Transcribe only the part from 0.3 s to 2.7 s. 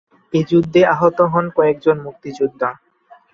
এ যুদ্ধে আহত হন কয়েকজন মুক্তিযোদ্ধা।